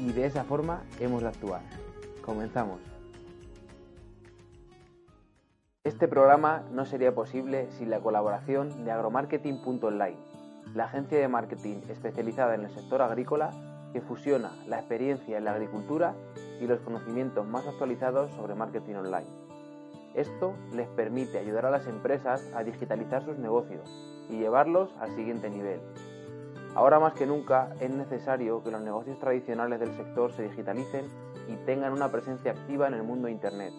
[0.00, 1.62] Y de esa forma hemos de actuar.
[2.24, 2.80] Comenzamos.
[5.84, 10.16] Este programa no sería posible sin la colaboración de agromarketing.online,
[10.74, 13.50] la agencia de marketing especializada en el sector agrícola
[13.92, 16.14] que fusiona la experiencia en la agricultura
[16.60, 19.28] y los conocimientos más actualizados sobre marketing online.
[20.14, 23.88] Esto les permite ayudar a las empresas a digitalizar sus negocios
[24.30, 25.80] y llevarlos al siguiente nivel.
[26.74, 31.06] Ahora más que nunca es necesario que los negocios tradicionales del sector se digitalicen
[31.48, 33.72] y tengan una presencia activa en el mundo Internet.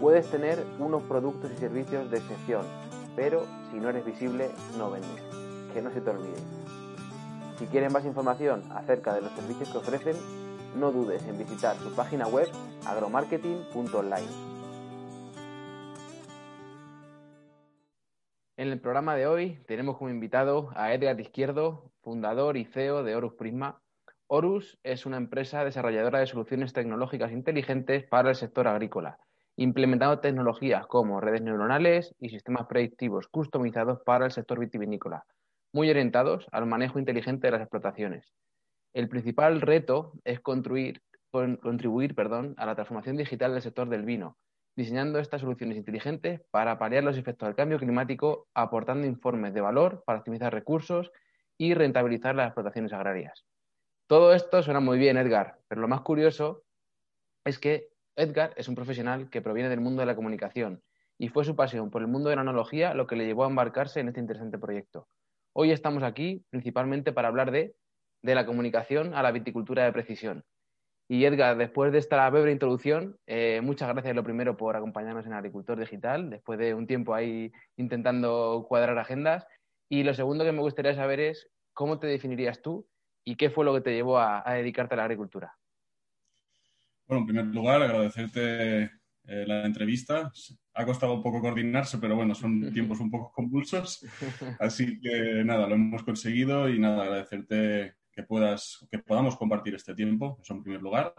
[0.00, 2.66] Puedes tener unos productos y servicios de excepción,
[3.14, 5.22] pero si no eres visible, no vendes.
[5.72, 6.36] Que no se te olvide.
[7.58, 10.16] Si quieren más información acerca de los servicios que ofrecen,
[10.76, 12.48] no dudes en visitar su página web
[12.84, 14.55] agromarketing.online.
[18.58, 23.14] En el programa de hoy tenemos como invitado a Edgar Izquierdo, fundador y CEO de
[23.14, 23.82] Horus Prisma.
[24.28, 29.18] Horus es una empresa desarrolladora de soluciones tecnológicas inteligentes para el sector agrícola,
[29.56, 35.26] implementando tecnologías como redes neuronales y sistemas predictivos customizados para el sector vitivinícola,
[35.74, 38.32] muy orientados al manejo inteligente de las explotaciones.
[38.94, 42.14] El principal reto es contribuir, contribuir
[42.56, 44.38] a la transformación digital del sector del vino,
[44.76, 50.04] diseñando estas soluciones inteligentes para paliar los efectos del cambio climático, aportando informes de valor
[50.04, 51.10] para optimizar recursos
[51.56, 53.46] y rentabilizar las explotaciones agrarias.
[54.06, 56.62] Todo esto suena muy bien, Edgar, pero lo más curioso
[57.44, 60.82] es que Edgar es un profesional que proviene del mundo de la comunicación
[61.18, 63.48] y fue su pasión por el mundo de la analogía lo que le llevó a
[63.48, 65.08] embarcarse en este interesante proyecto.
[65.54, 67.74] Hoy estamos aquí principalmente para hablar de,
[68.22, 70.44] de la comunicación a la viticultura de precisión,
[71.08, 75.34] y Edgar, después de esta breve introducción, eh, muchas gracias lo primero por acompañarnos en
[75.34, 79.46] Agricultor Digital, después de un tiempo ahí intentando cuadrar agendas.
[79.88, 82.88] Y lo segundo que me gustaría saber es cómo te definirías tú
[83.24, 85.54] y qué fue lo que te llevó a, dedicarte a la agricultura.
[87.06, 90.32] Bueno, en primer lugar, agradecerte eh, la entrevista.
[90.74, 94.04] Ha costado un poco coordinarse, pero bueno, son tiempos un poco convulsos.
[94.58, 99.94] Así que nada, lo hemos conseguido y nada, agradecerte que, puedas, que podamos compartir este
[99.94, 101.14] tiempo, eso en primer lugar.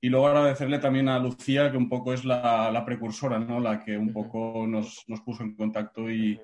[0.00, 3.58] Y luego agradecerle también a Lucía, que un poco es la, precursora, ¿no?
[3.58, 6.38] la que un poco nos, puso en contacto y,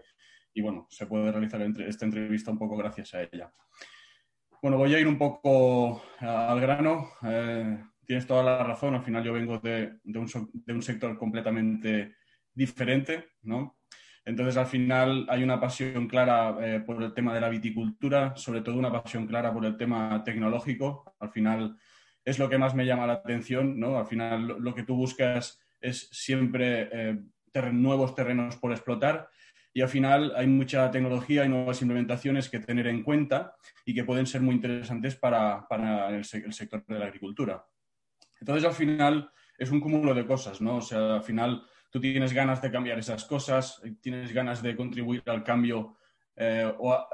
[0.57, 3.53] bueno, se puede realizar esta entrevista un poco gracias a ella.
[4.63, 7.11] Bueno, voy a ir un poco al grano.
[7.23, 11.17] Eh, tienes toda la razón, al final yo vengo de, de, un, de un sector
[11.19, 12.17] completamente
[12.55, 13.77] diferente, ¿no?
[14.25, 18.63] Entonces, al final hay una pasión clara eh, por el tema de la viticultura, sobre
[18.63, 21.15] todo una pasión clara por el tema tecnológico.
[21.21, 21.77] Al final
[22.25, 23.99] es lo que más me llama la atención, ¿no?
[23.99, 27.19] Al final lo, que tú buscas es siempre eh,
[27.73, 29.29] nuevos terrenos por explotar
[29.77, 34.05] y al final hay mucha tecnología y nuevas implementaciones que tener en cuenta y que
[34.05, 35.67] pueden ser muy interesantes para,
[36.11, 37.67] el, sector de la agricultura.
[38.41, 40.77] Entonces, al final es un cúmulo de cosas, ¿no?
[40.77, 45.23] O sea, al final tú tienes ganas de cambiar esas cosas, tienes ganas de contribuir
[45.27, 45.97] al cambio
[46.35, 47.07] eh, o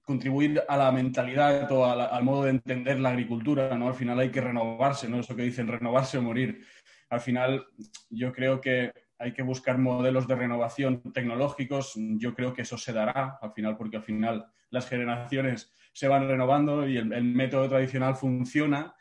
[0.00, 3.86] contribuir a la mentalidad o al modo de entender la agricultura, ¿no?
[3.86, 5.20] Al final hay que renovarse, ¿no?
[5.20, 6.64] Eso que dicen, renovarse o morir.
[7.10, 7.66] Al final
[8.08, 11.92] yo creo que hay que buscar modelos de renovación tecnológicos.
[12.16, 16.26] Yo creo que eso se dará al final, porque al final las generaciones se van
[16.26, 18.94] renovando y el método tradicional funciona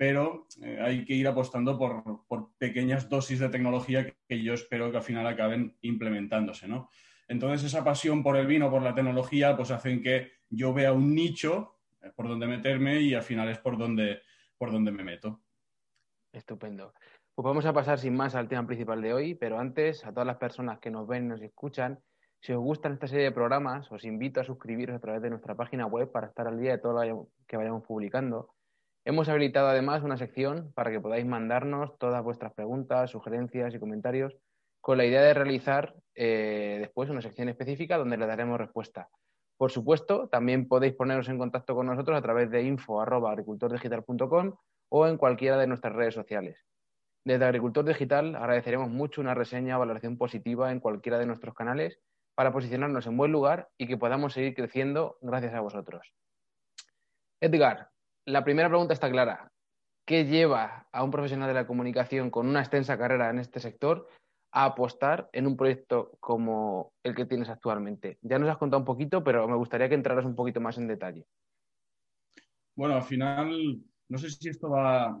[0.00, 4.96] pero eh, hay que ir apostando por, pequeñas dosis de tecnología que, yo espero que
[4.96, 6.88] al final acaben implementándose, ¿no?
[7.28, 11.14] Entonces, esa pasión por el vino, por la tecnología, pues hacen que yo vea un
[11.14, 14.22] nicho eh, por donde meterme y al final es por donde,
[14.56, 15.42] por donde me meto.
[16.32, 16.94] Estupendo.
[17.34, 20.26] Pues vamos a pasar sin más al tema principal de hoy, pero antes, a todas
[20.26, 22.00] las personas que nos ven y nos escuchan,
[22.40, 25.54] si os gustan esta serie de programas, os invito a suscribiros a través de nuestra
[25.54, 28.54] página web para estar al día de todo lo que vayamos publicando
[29.04, 34.36] Hemos habilitado además una sección para que podáis mandarnos todas vuestras preguntas, sugerencias y comentarios
[34.80, 39.08] con la idea de realizar eh, después una sección específica donde le daremos respuesta.
[39.56, 44.54] Por supuesto, también podéis poneros en contacto con nosotros a través de info.agricultordigital.com
[44.90, 46.64] o en cualquiera de nuestras redes sociales.
[47.24, 52.00] Desde Agricultor Digital agradeceremos mucho una reseña o valoración positiva en cualquiera de nuestros canales
[52.34, 56.14] para posicionarnos en buen lugar y que podamos seguir creciendo gracias a vosotros.
[57.40, 57.90] Edgar,
[58.26, 59.50] la primera pregunta está clara.
[60.06, 64.08] ¿Qué lleva a un profesional de la comunicación con una extensa carrera en este sector
[64.52, 68.18] a apostar en un proyecto como el que tienes actualmente?
[68.22, 70.88] Ya nos has contado un poquito, pero me gustaría que entraras un poquito más en
[70.88, 71.26] detalle.
[72.74, 73.78] Bueno, al final,
[74.08, 75.18] no sé si esto va,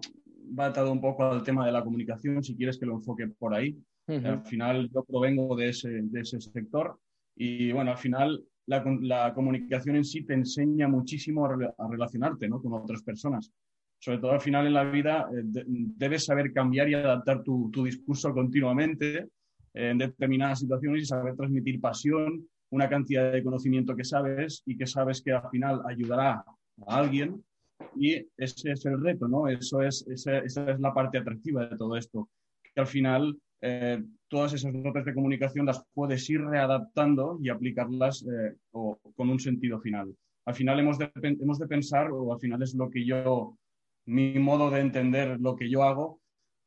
[0.58, 3.54] va atado un poco al tema de la comunicación, si quieres que lo enfoque por
[3.54, 3.78] ahí.
[4.08, 6.98] Al final, yo provengo de ese, de ese sector
[7.36, 12.62] y, bueno, al final la, comunicación en sí te enseña muchísimo a, relacionarte ¿no?
[12.62, 13.52] con otras personas
[14.00, 18.32] sobre todo al final en la vida, eh, debes saber cambiar y adaptar tu, discurso
[18.32, 19.28] continuamente eh,
[19.74, 24.86] en determinadas situaciones y saber transmitir pasión, una cantidad de conocimiento que sabes y que
[24.86, 27.44] sabes que al final ayudará a alguien.
[27.96, 29.48] Y ese es el reto, ¿no?
[29.48, 32.28] Eso es, esa, es la parte atractiva de todo esto.
[32.74, 38.24] Que al final eh, todas esas notas de comunicación las puedes ir readaptando y aplicarlas
[38.70, 40.14] con un sentido final.
[40.46, 43.56] Al final hemos de, hemos de pensar, o al final es lo que yo
[44.06, 46.20] mi modo de entender lo que yo hago,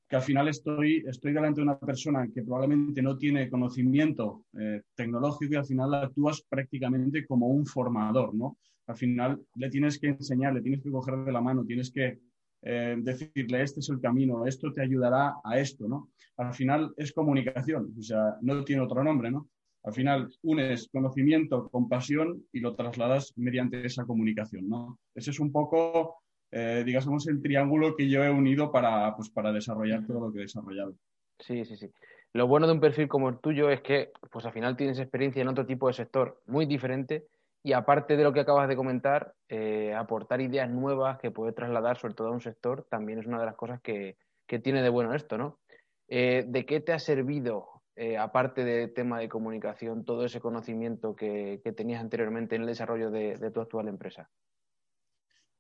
[0.08, 4.82] que al final estoy, estoy delante de una persona que probablemente no tiene conocimiento eh,
[4.96, 8.58] tecnológico y al final actúas prácticamente como un formador, ¿no?
[8.88, 12.20] Al final le tienes que enseñar, le tienes que coger de la mano, tienes que
[12.64, 16.10] eh, decirle, este es el camino, esto te ayudará a esto, ¿no?
[16.38, 19.50] Al final es comunicación, o sea, no tiene otro nombre, ¿no?
[19.84, 24.98] Al final unes conocimiento con pasión y lo trasladas mediante esa comunicación, ¿no?
[25.14, 26.24] Ese es un poco
[26.56, 30.38] eh, digamos, el triángulo que yo he unido para, pues, para desarrollar todo lo que
[30.38, 30.94] he desarrollado.
[31.40, 31.92] Sí, sí, sí.
[32.32, 35.42] Lo bueno de un perfil como el tuyo es que, pues al final tienes experiencia
[35.42, 37.26] en otro tipo de sector muy diferente
[37.64, 41.98] y aparte de lo que acabas de comentar, eh, aportar ideas nuevas que puede trasladar
[41.98, 44.18] sobre todo a un sector también es una de las cosas que,
[44.62, 45.60] tiene de bueno esto, ¿no?
[46.08, 47.82] Eh, ¿De qué te ha servido,
[48.20, 53.52] aparte del tema de comunicación, todo ese conocimiento que, tenías anteriormente en el desarrollo de
[53.52, 54.30] tu actual empresa?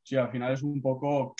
[0.03, 1.35] sí, al final es un poco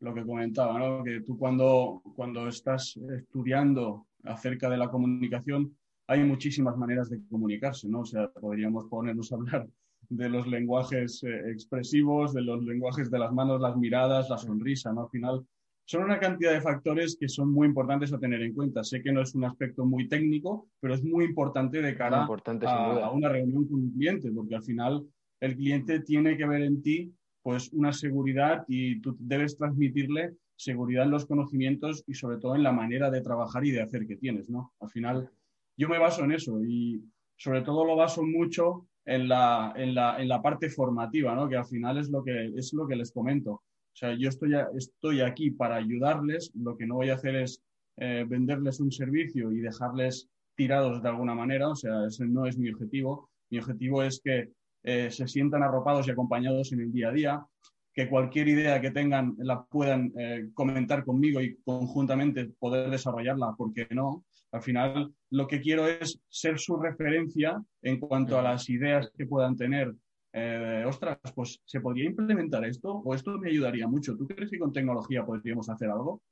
[0.00, 1.02] lo que comentaba, ¿no?
[1.02, 5.76] Que tú cuando, cuando estás estudiando acerca de la comunicación,
[6.06, 8.00] hay muchísimas maneras de comunicarse, ¿no?
[8.00, 9.68] O sea, podríamos ponernos a hablar
[10.08, 14.92] de los lenguajes eh, expresivos, de los lenguajes de las manos, las miradas, la sonrisa,
[14.92, 15.02] ¿no?
[15.02, 15.46] Al final
[15.84, 18.84] son una cantidad de factores que son muy importantes a tener en cuenta.
[18.84, 23.04] Sé que no es un aspecto muy técnico, pero es muy importante de cara a,
[23.04, 25.06] a, una reunión con un cliente, porque al final
[25.40, 27.12] el cliente tiene que ver en ti
[27.42, 32.62] pues una seguridad y tú debes transmitirle seguridad en los conocimientos y sobre todo en
[32.62, 34.74] la manera de trabajar y de hacer que tienes, ¿no?
[34.80, 35.30] Al final,
[35.76, 37.02] yo me baso en eso y
[37.36, 41.48] sobre todo lo baso mucho en la, en la, en la parte formativa, ¿no?
[41.48, 43.52] Que al final es lo que, es lo que les comento.
[43.52, 47.62] O sea, yo estoy, estoy aquí para ayudarles, lo que no voy a hacer es
[47.96, 52.58] eh, venderles un servicio y dejarles tirados de alguna manera, o sea, ese no es
[52.58, 53.30] mi objetivo.
[53.50, 54.50] Mi objetivo es que
[54.84, 57.46] eh, se sientan arropados y acompañados en el día a día,
[57.94, 63.72] que cualquier idea que tengan la puedan eh, comentar conmigo y conjuntamente poder desarrollarla, ¿por
[63.72, 64.26] qué no?
[64.52, 69.26] Al final, lo que quiero es ser su referencia en cuanto a las ideas que
[69.26, 69.94] puedan tener.
[70.32, 73.02] Eh, ostras, pues ¿se podría implementar esto?
[73.04, 74.16] ¿O esto me ayudaría mucho?
[74.16, 76.22] ¿Tú crees que con tecnología podríamos hacer algo?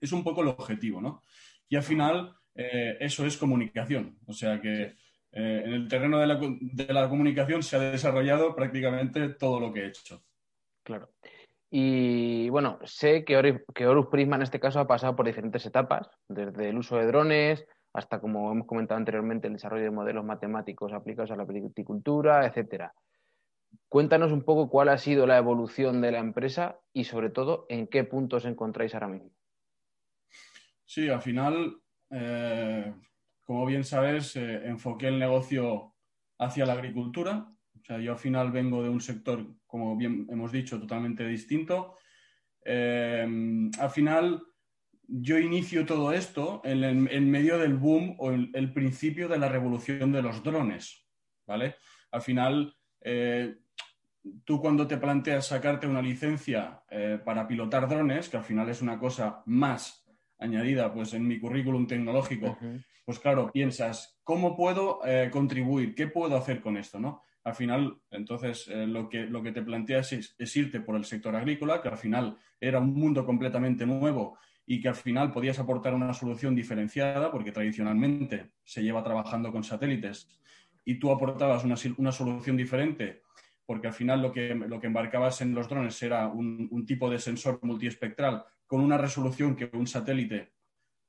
[0.00, 1.22] Es un poco el objetivo, ¿no?
[1.68, 4.18] Y al final, eso es comunicación.
[4.26, 4.94] O sea que
[5.36, 6.28] eh, en el terreno de
[6.92, 10.22] la, comunicación se ha desarrollado prácticamente todo lo que he hecho.
[10.84, 11.10] Claro.
[11.76, 16.68] Y bueno, sé que, Horus Prisma en este caso ha pasado por diferentes etapas, desde
[16.68, 21.32] el uso de drones hasta, como hemos comentado anteriormente, el desarrollo de modelos matemáticos aplicados
[21.32, 22.94] a la viticultura, etcétera.
[23.88, 27.88] Cuéntanos un poco cuál ha sido la evolución de la empresa y, sobre todo, en
[27.88, 29.32] qué puntos os encontráis ahora mismo.
[30.84, 31.76] Sí, al final,
[32.08, 32.94] eh,
[33.42, 35.96] como bien sabes, eh, enfoqué el negocio
[36.38, 37.48] hacia la agricultura.
[37.84, 41.96] O sea, yo al final vengo de un sector, como bien hemos dicho, totalmente distinto.
[42.64, 44.42] Eh, al final,
[45.06, 50.12] yo inicio todo esto en, medio del boom o en el principio de la revolución
[50.12, 51.06] de los drones.
[51.46, 51.76] ¿Vale?
[52.10, 53.58] Al final, eh,
[54.44, 56.82] tú cuando te planteas sacarte una licencia
[57.22, 60.06] para pilotar drones, que al final es una cosa más
[60.38, 62.56] añadida pues, en mi currículum tecnológico,
[63.04, 65.94] pues claro, piensas, ¿cómo puedo eh, contribuir?
[65.94, 66.98] ¿Qué puedo hacer con esto?
[66.98, 67.22] ¿no?
[67.44, 71.36] Al final, entonces, eh, lo, que, lo que te planteas es, irte por el sector
[71.36, 75.92] agrícola, que al final era un mundo completamente nuevo y que al final podías aportar
[75.92, 80.26] una solución diferenciada, porque tradicionalmente se lleva trabajando con satélites
[80.86, 83.22] y tú aportabas una, una solución diferente,
[83.66, 87.10] porque al final lo que, lo que embarcabas en los drones era un, un tipo
[87.10, 90.54] de sensor multiespectral con una resolución que un satélite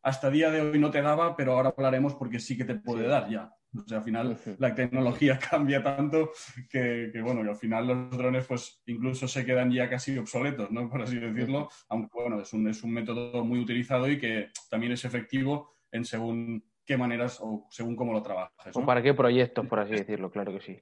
[0.01, 3.07] hasta día de hoy no te daba, pero ahora hablaremos porque sí que te puede
[3.07, 3.54] dar ya.
[3.77, 6.31] O sea, al final la tecnología cambia tanto
[6.69, 10.89] que, bueno, y al final los drones pues incluso se quedan ya casi obsoletos, ¿no?
[10.89, 14.93] Por así decirlo, aunque bueno, es un, es un método muy utilizado y que también
[14.93, 18.75] es efectivo en según qué maneras o según cómo lo trabajes.
[18.75, 20.79] O para qué proyectos, por así decirlo, claro que sí.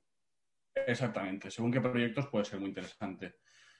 [0.87, 3.35] Exactamente, según qué proyectos puede ser muy interesante.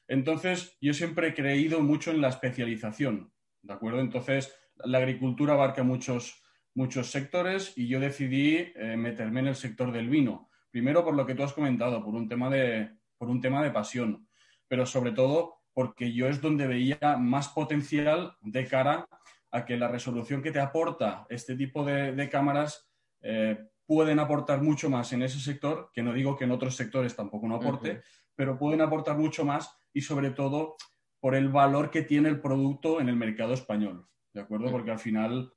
[0.08, 4.00] Entonces, yo siempre he creído mucho en la especialización, ¿de acuerdo?
[4.00, 6.43] Entonces, la agricultura abarca muchos
[6.76, 10.50] muchos sectores y yo decidí eh, meterme en el sector del vino.
[10.72, 13.72] Primero por lo que tú has comentado, por un tema de, por un tema de
[13.72, 14.28] pasión,
[14.68, 19.08] pero sobre todo porque yo es donde veía más potencial de cara
[19.52, 22.90] a que la resolución que te aporta este tipo de, cámaras
[23.22, 27.16] eh, pueden aportar mucho más en ese sector, que no digo que en otros sectores
[27.16, 28.02] tampoco no aporte,
[28.36, 30.76] pero pueden aportar mucho más y sobre todo
[31.20, 34.72] por el valor que tiene el producto en el mercado español, ¿de acuerdo?
[34.72, 35.54] Porque al final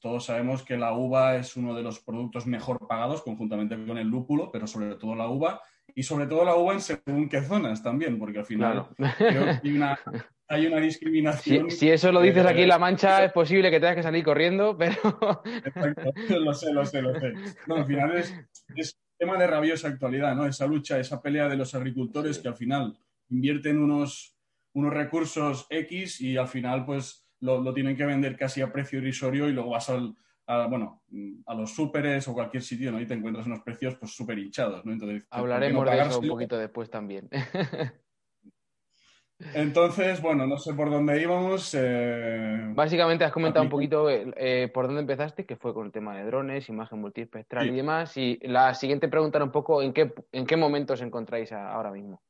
[0.00, 4.08] todos sabemos que la uva es uno de los productos mejor pagados conjuntamente con el
[4.08, 5.60] lúpulo, pero sobre todo la uva
[5.94, 9.96] y sobre todo la uva en según qué zonas también, porque al final creo que
[10.48, 11.70] hay una, discriminación.
[11.70, 14.76] Si, eso lo dices aquí en La Mancha, es posible que tengas que salir corriendo,
[14.76, 14.94] pero...
[15.64, 17.32] Exacto, lo sé, lo sé, lo sé.
[17.66, 18.34] No, al final es,
[18.76, 20.46] es tema de rabiosa actualidad, ¿no?
[20.46, 22.98] Esa lucha, esa pelea de los agricultores que al final
[23.30, 24.36] invierten unos,
[24.74, 29.48] unos recursos X y al final, pues lo, tienen que vender casi a precio irrisorio
[29.48, 30.14] y luego vas al,
[30.46, 31.02] a, bueno,
[31.46, 33.00] a los súperes o cualquier sitio ¿no?
[33.00, 34.84] y te encuentras unos precios pues súper hinchados.
[34.84, 34.92] ¿no?
[34.92, 37.28] Entonces, Hablaremos de eso un poquito después también.
[39.54, 41.74] Entonces, bueno, no sé por dónde íbamos.
[41.76, 46.16] Eh, Básicamente has comentado un poquito eh, por dónde empezaste, que fue con el tema
[46.16, 48.16] de drones, imagen multiespectral y demás.
[48.16, 51.90] Y la siguiente pregunta era un poco en qué, en qué momento os encontráis ahora
[51.90, 52.22] mismo.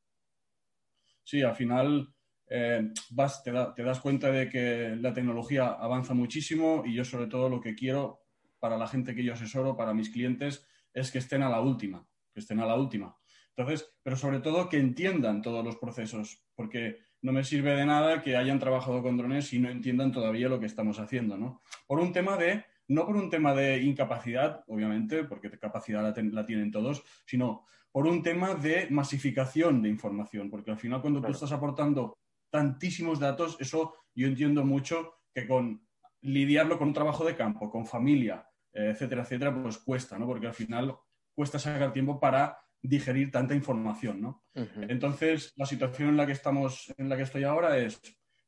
[1.22, 2.08] Sí, al final
[2.54, 7.48] eh, vas, te, das cuenta de que la tecnología avanza muchísimo y yo sobre todo
[7.48, 8.20] lo que quiero
[8.58, 12.06] para la gente que yo asesoro, para mis clientes, es que estén a la última,
[12.34, 13.16] que estén a la última.
[13.56, 18.20] Entonces, pero sobre todo que entiendan todos los procesos, porque no me sirve de nada
[18.20, 21.62] que hayan trabajado con drones y no entiendan todavía lo que estamos haciendo, ¿no?
[21.86, 26.70] Por un tema de, no por un tema de incapacidad, obviamente, porque capacidad la, tienen
[26.70, 31.52] todos, sino por un tema de masificación de información, porque al final cuando tú estás
[31.52, 32.18] aportando
[32.52, 35.84] tantísimos datos, eso yo entiendo mucho que con
[36.20, 40.26] lidiarlo con un trabajo de campo, con familia, eh, etcétera, etcétera, pues cuesta, ¿no?
[40.26, 40.94] Porque al final
[41.34, 44.44] cuesta sacar tiempo para digerir tanta información, ¿no?
[44.54, 48.00] Entonces, la situación en la que estamos, en la que estoy ahora es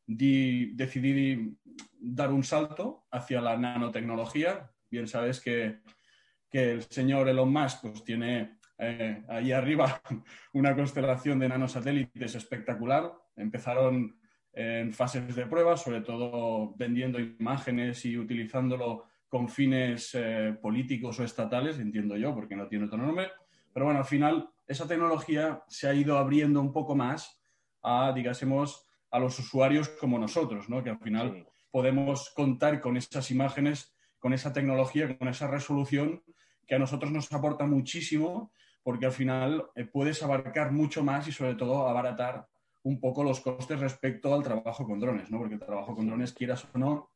[0.06, 1.54] decidir
[1.98, 4.70] dar un salto hacia la nanotecnología.
[4.90, 5.80] Bien sabes que,
[6.50, 10.00] que el señor Elon Musk pues, tiene eh, ahí arriba
[10.52, 13.12] una constelación de nanosatélites espectacular.
[13.36, 14.16] Empezaron
[14.52, 21.24] en fases de prueba, sobre todo vendiendo imágenes y utilizándolo con fines eh, políticos o
[21.24, 23.30] estatales, entiendo yo, porque no tiene otro nombre.
[23.72, 27.42] Pero bueno, al final esa tecnología se ha ido abriendo un poco más
[27.82, 30.82] a, digásemos, a los usuarios como nosotros, ¿no?
[30.82, 36.22] que al final podemos contar con esas imágenes, con esa tecnología, con esa resolución
[36.66, 41.32] que a nosotros nos aporta muchísimo porque al final eh, puedes abarcar mucho más y
[41.32, 42.46] sobre todo abaratar
[42.84, 45.38] un poco los costes respecto al trabajo con drones, ¿no?
[45.38, 47.10] Porque el trabajo con drones, quieras o no,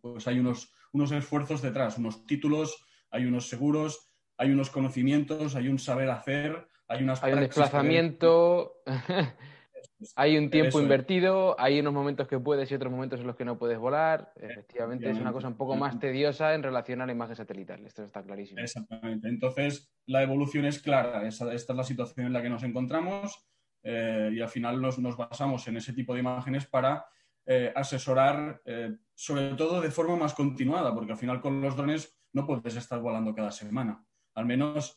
[0.00, 5.68] pues hay unos, unos esfuerzos detrás, unos títulos, hay unos seguros, hay unos conocimientos, hay
[5.68, 8.82] un saber hacer, hay unas Hay un desplazamiento,
[10.16, 13.44] hay un tiempo invertido, hay unos momentos que puedes y otros momentos en los que
[13.44, 14.32] no puedes volar.
[14.36, 17.84] Efectivamente, es una cosa un poco más tediosa en relación a la imagen satelital.
[17.84, 18.60] Esto está clarísimo.
[18.60, 19.28] Exactamente.
[19.28, 21.28] Entonces, la evolución es clara.
[21.28, 23.49] Esta, es la situación en la que nos encontramos.
[23.82, 27.06] Eh, y al final nos, basamos en ese tipo de imágenes para
[27.46, 32.18] eh, asesorar, eh, sobre todo de forma más continuada, porque al final con los drones
[32.32, 34.96] no puedes estar volando cada semana, al menos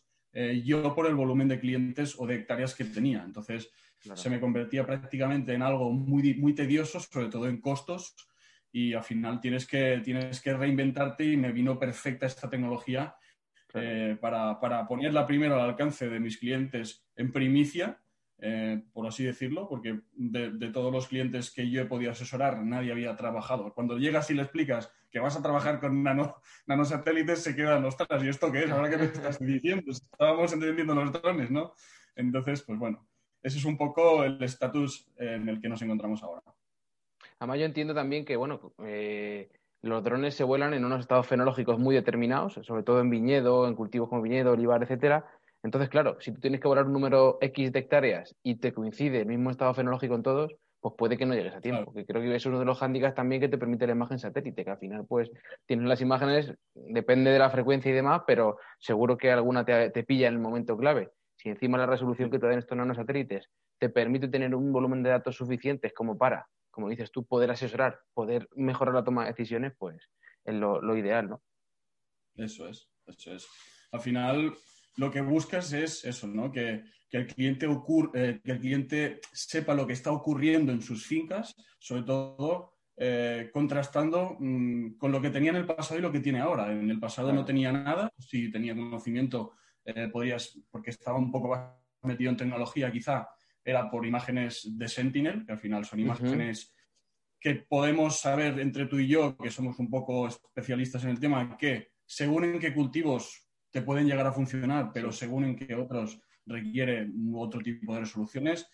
[0.64, 3.22] yo por el volumen de clientes o de hectáreas que tenía.
[3.24, 8.16] Entonces se me convertía prácticamente en algo muy, muy tedioso, sobre todo en costos,
[8.72, 13.16] y al final tienes que, tienes que reinventarte y me vino perfecta esta tecnología
[14.20, 18.03] para, para ponerla primero al alcance de mis clientes en primicia
[18.46, 22.92] eh, por así decirlo, porque de, todos los clientes que yo he podido asesorar, nadie
[22.92, 23.74] había trabajado.
[23.74, 26.36] Cuando llegas y le explicas que vas a trabajar con nano,
[26.68, 28.72] nanosatélites, se quedan, ostras, ¿y esto qué es?
[28.72, 31.74] Ahora que me estás diciendo, estábamos entendiendo los drones, ¿no?
[32.18, 33.08] Entonces, pues bueno,
[33.42, 36.44] ese es un poco el estatus en el que nos encontramos ahora.
[37.40, 39.50] Además, yo entiendo también que, bueno, eh,
[39.82, 43.76] los drones se vuelan en unos estados fenológicos muy determinados, sobre todo en viñedo, en
[43.76, 45.26] cultivos como viñedo, olivar, etcétera.
[45.64, 49.22] Entonces, claro, si tú tienes que volar un número X de hectáreas y te coincide
[49.22, 51.86] el mismo estado fenológico en todos, pues puede que no llegues a tiempo.
[51.86, 54.66] Porque creo que es uno de los hándicaps también que te permite la imagen satélite,
[54.66, 55.32] que al final, pues,
[55.66, 60.04] tienes las imágenes, depende de la frecuencia y demás, pero seguro que alguna te, te
[60.04, 61.12] pilla en el momento clave.
[61.38, 65.10] Si encima la resolución que te dan estos nanosatélites te permite tener un volumen de
[65.10, 69.74] datos suficientes como para, como dices tú, poder asesorar, poder mejorar la toma de decisiones,
[69.78, 70.10] pues
[70.44, 71.42] es lo, ideal, ¿no?
[72.36, 73.48] Eso es, eso es.
[73.92, 74.54] Al final,
[74.96, 76.52] lo que buscas es eso, ¿no?
[76.52, 77.68] Que, el cliente
[78.16, 83.52] eh, que el cliente sepa lo que está ocurriendo en sus fincas, sobre todo eh,
[83.54, 86.72] contrastando mm, con lo que tenía en el pasado y lo que tiene ahora.
[86.72, 89.52] En el pasado no tenía nada, si tenía conocimiento,
[89.86, 93.30] eh, podrías, porque estaba un poco más metido en tecnología, quizá
[93.64, 96.74] era por imágenes de Sentinel, que al final son imágenes
[97.40, 101.58] que podemos saber entre tú y yo, que somos un poco especialistas en el tema,
[101.58, 103.43] que según en qué cultivos
[103.74, 108.70] te pueden llegar a funcionar, pero según en qué otros requiere otro tipo de resoluciones.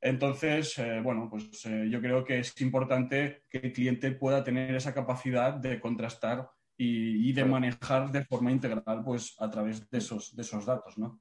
[0.00, 4.74] Entonces, eh, bueno, pues eh, yo creo que es importante que el cliente pueda tener
[4.74, 10.34] esa capacidad de contrastar y, de manejar de forma integral, pues a través de esos,
[10.34, 11.20] de esos datos, ¿no?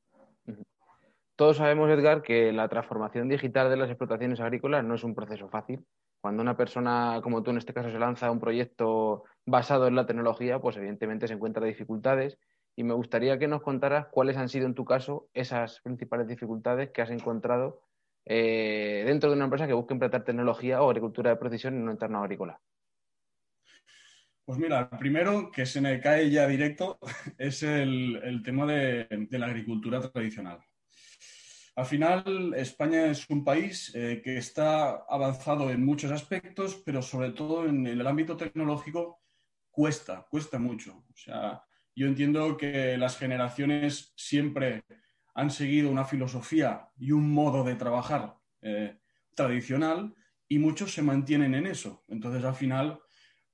[1.36, 5.50] Todos sabemos, Edgar, que la transformación digital de las explotaciones agrícolas no es un proceso
[5.50, 5.86] fácil.
[6.20, 9.96] Cuando una persona como tú en este caso se lanza a un proyecto basado en
[9.96, 12.38] la tecnología, pues evidentemente se encuentra dificultades
[12.76, 16.92] y me gustaría que nos contaras cuáles han sido en tu caso esas principales dificultades
[16.92, 17.82] que has encontrado
[18.26, 21.92] eh, dentro de una empresa que busque implantar tecnología o agricultura de precisión en un
[21.92, 22.60] entorno agrícola.
[24.46, 27.00] Pues mira, primero que se me cae ya directo
[27.38, 30.60] es el, tema de la agricultura tradicional.
[31.76, 37.32] Al final, España es un país eh, que está avanzado en muchos aspectos, pero sobre
[37.32, 39.22] todo en, el ámbito tecnológico
[39.70, 40.98] cuesta, cuesta mucho.
[40.98, 41.64] O sea,
[41.96, 44.84] yo entiendo que las generaciones siempre
[45.34, 49.00] han seguido una filosofía y un modo de trabajar eh,
[49.36, 50.14] tradicional
[50.48, 52.04] y muchos se mantienen en eso.
[52.08, 53.00] Entonces, al final,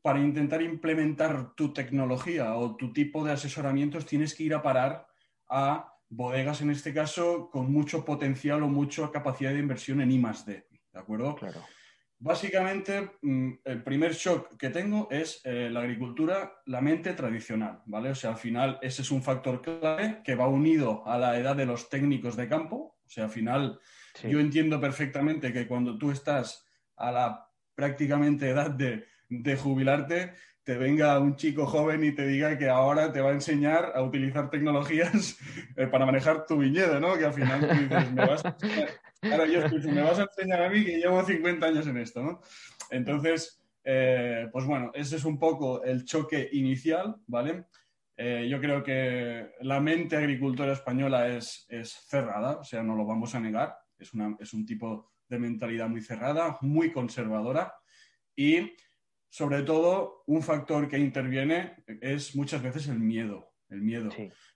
[0.02, 5.08] para intentar implementar tu tecnología o tu tipo de asesoramientos, tienes que ir a parar
[5.50, 10.22] a bodegas en este caso con mucho potencial o mucha capacidad de inversión en I
[10.46, 11.36] D, ¿de acuerdo?
[11.36, 11.62] Claro.
[12.20, 18.10] Básicamente, mm, el primer shock que tengo es eh, la agricultura, la mente tradicional, ¿vale?
[18.10, 21.56] O sea, al final ese es un factor clave que va unido a la edad
[21.56, 22.98] de los técnicos de campo.
[23.06, 23.80] O sea, al final
[24.28, 30.76] yo entiendo perfectamente que cuando tú estás a la prácticamente edad de, de jubilarte, te
[30.76, 34.50] venga un chico joven y te diga que ahora te va a enseñar a utilizar
[34.50, 35.38] tecnologías
[35.78, 37.16] eh, para manejar tu viñedo, ¿no?
[37.16, 38.90] Que al final tú dices, me vas a enseñar,
[39.22, 42.24] claro, yo escucho, me vas a enseñar a mí que llevo 50 años en esto,
[42.24, 42.42] ¿no?
[42.92, 47.66] Entonces, eh, pues bueno, ese es un poco el choque inicial, ¿vale?
[48.16, 53.06] Eh, yo creo que la mente agricultora española es, es, cerrada, o sea, no lo
[53.06, 57.74] vamos a negar, es, una, es un tipo de mentalidad muy cerrada, muy conservadora
[58.36, 58.72] y
[59.30, 63.54] sobre todo, un factor que interviene es muchas veces el miedo.
[63.70, 64.10] El miedo.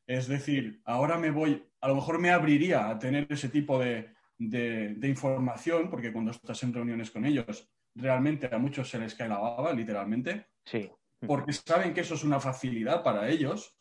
[0.08, 4.10] Es decir, ahora me voy, a lo mejor me abriría a tener ese tipo de,
[5.04, 9.38] información, porque cuando estás en reuniones con ellos, realmente a muchos se les cae la
[9.38, 10.48] baba, literalmente.
[10.66, 10.90] Sí.
[11.26, 13.78] Porque saben que eso es una facilidad para ellos,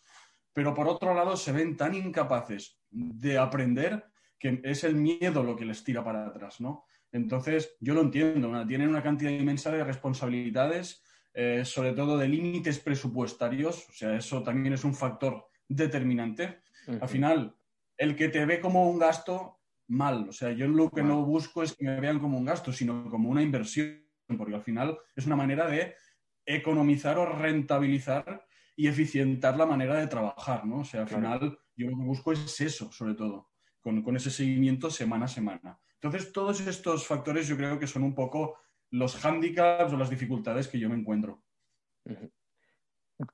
[0.52, 4.04] pero por otro lado se ven tan incapaces de aprender
[4.38, 6.84] que es el miedo lo que les tira para atrás, ¿no?
[7.12, 11.02] Entonces, yo lo entiendo, tienen una cantidad inmensa de responsabilidades,
[11.34, 16.62] eh, sobre todo de límites presupuestarios, o sea, eso también es un factor determinante.
[17.00, 17.54] Al final,
[17.96, 19.59] el que te ve como un gasto,
[19.90, 22.72] mal, o sea, yo lo que no busco es que me vean como un gasto,
[22.72, 24.02] sino como una inversión,
[24.38, 25.94] porque al final es una manera de
[26.46, 30.80] economizar o rentabilizar y eficientar la manera de trabajar, ¿no?
[30.80, 33.50] O sea, al final yo lo que busco es eso, sobre todo,
[33.80, 35.78] con, con ese seguimiento semana a semana.
[35.94, 38.58] Entonces, todos estos factores yo creo que son un poco
[38.90, 41.42] los hándicaps o las dificultades que yo me encuentro.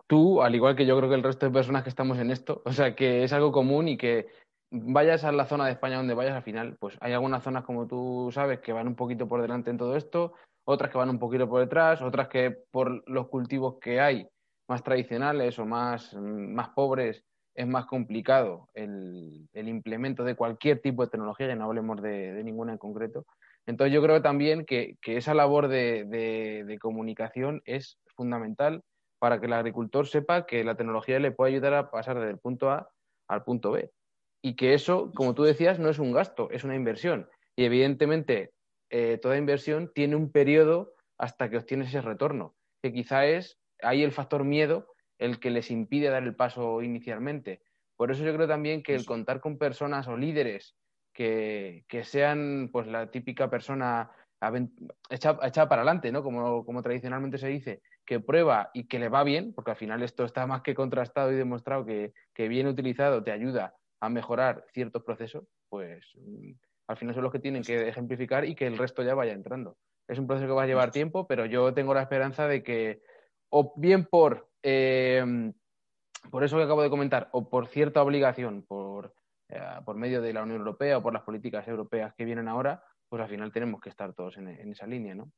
[0.06, 2.62] Tú, al igual que yo creo que el resto de personas que estamos en esto,
[2.64, 4.26] o sea, que es algo común y que
[4.70, 7.86] vayas a la zona de España donde vayas al final, pues hay algunas zonas, como
[7.86, 11.18] tú sabes, que van un poquito por delante en todo esto, otras que van un
[11.18, 14.28] poquito por detrás, otras que por los cultivos que hay
[14.68, 17.24] más tradicionales o más, más pobres,
[17.56, 22.72] es más complicado el, implemento de cualquier tipo de tecnología, ya no hablemos de, ninguna
[22.72, 23.24] en concreto.
[23.66, 28.82] Entonces yo creo también que, esa labor de, comunicación es fundamental
[29.18, 32.70] para que el agricultor sepa que la tecnología le puede ayudar a pasar del punto
[32.70, 32.90] A
[33.28, 33.90] al punto B.
[34.46, 37.28] y que eso, como tú decías, no es un gasto, es una inversión.
[37.56, 38.52] Y evidentemente,
[38.90, 44.04] eh, toda inversión tiene un periodo hasta que obtienes ese retorno, que quizá es ahí
[44.04, 44.86] el factor miedo
[45.18, 47.60] el que les impide dar el paso inicialmente.
[47.96, 50.76] Por eso yo creo también que el contar con personas o líderes
[51.12, 54.12] que, sean pues la típica persona
[55.10, 56.22] echada, para adelante, ¿no?
[56.22, 60.04] Como, como tradicionalmente se dice, que prueba y que le va bien, porque al final
[60.04, 64.64] esto está más que contrastado y demostrado que, que bien utilizado te ayuda a mejorar
[64.72, 66.52] ciertos procesos, pues mm,
[66.88, 69.76] al final son los que tienen que ejemplificar y que el resto ya vaya entrando.
[70.08, 73.02] Es un proceso que va a llevar tiempo, pero yo tengo la esperanza de que,
[73.50, 75.52] o bien por, eh,
[76.30, 79.14] por eso que acabo de comentar, o por cierta obligación, por,
[79.48, 82.82] eh, por medio de la Unión Europea o por las políticas europeas que vienen ahora,
[83.08, 85.30] pues al final tenemos que estar todos en, esa línea, ¿no?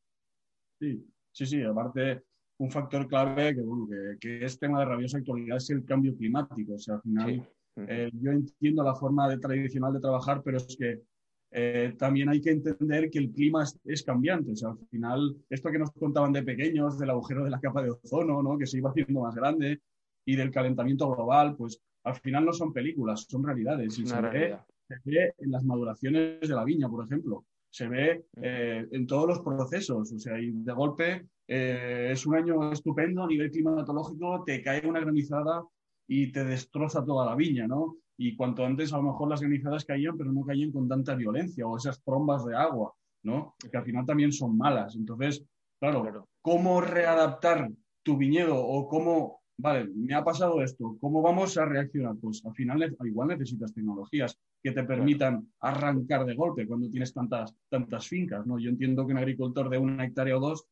[0.81, 1.63] Sí, sí, sí.
[1.63, 2.25] Aparte,
[2.59, 3.87] un factor clave que, bueno,
[4.21, 6.75] que, es tema de rabiosa actualidad es el cambio climático.
[6.75, 7.49] O sea, al final
[7.87, 11.03] eh, yo entiendo la forma de, tradicional de trabajar, pero es que
[11.51, 14.53] eh, también hay que entender que el clima es, cambiante.
[14.53, 17.83] O sea, al final, esto que nos contaban de pequeños, del agujero de la capa
[17.83, 18.59] de ozono, ¿no?
[18.59, 19.81] que se iba haciendo más grande,
[20.25, 23.99] y del calentamiento global, pues al final no son películas, son realidades.
[23.99, 27.45] Y se ve, en las maduraciones de la viña, por ejemplo.
[27.71, 30.13] Se ve eh, en todos los procesos.
[30.13, 35.01] O sea, y de golpe es un año estupendo a nivel climatológico, te cae una
[35.01, 35.65] granizada
[36.09, 37.99] y te destroza toda la viña, ¿no?
[38.17, 41.67] Y cuanto antes a lo mejor las granizadas caían, pero no caían con tanta violencia,
[41.67, 42.93] o esas trombas de agua,
[43.23, 43.55] ¿no?
[43.71, 44.97] Que al final también son malas.
[44.97, 45.45] Entonces,
[45.79, 47.71] claro, ¿cómo readaptar
[48.03, 52.17] tu viñedo o cómo, vale, me ha pasado esto, ¿cómo vamos a reaccionar?
[52.17, 57.55] Pues al final igual necesitas tecnologías que te permitan arrancar de golpe cuando tienes tantas,
[57.69, 58.59] tantas fincas, ¿no?
[58.59, 60.67] Yo entiendo que un agricultor de una hectárea o dos